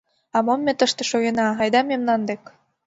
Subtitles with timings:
[0.35, 2.43] А мом ме тыште шогена, айда мемнан дек!